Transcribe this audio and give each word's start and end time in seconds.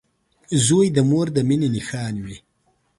•زوی 0.65 0.87
د 0.93 0.97
مور 1.09 1.27
د 1.35 1.37
مینې 1.47 1.67
نښان 1.75 2.15
وي. 2.25 2.37